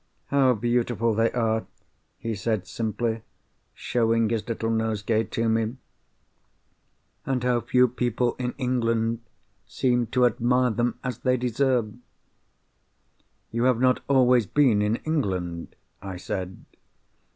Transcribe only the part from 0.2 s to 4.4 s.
"How beautiful they are!" he said, simply, showing